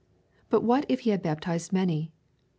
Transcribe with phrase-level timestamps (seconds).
[0.49, 2.11] But what if he had baptized many